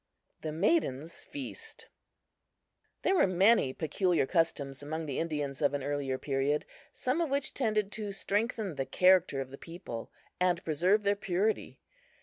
[0.41, 1.87] THE MAIDENS' FEAST
[3.03, 7.53] THERE were many peculiar customs among the Indians of an earlier period, some of which
[7.53, 11.81] tended to strengthen the character of the people and preserve their purity.